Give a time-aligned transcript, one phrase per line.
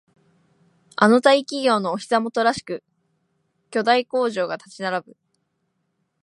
[0.95, 2.83] あの大企業のお膝元らしく
[3.69, 5.15] 巨大工場が立ち並ぶ